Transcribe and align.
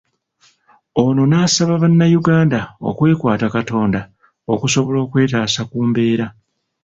Ono 1.03 1.23
n'asaba 1.27 1.75
bannayuganda 1.83 2.59
okwekwata 2.89 3.45
Katonda 3.55 3.99
okusobola 4.53 4.97
okwetaasa 5.05 5.61
ku 5.69 5.79
mbeera. 5.89 6.27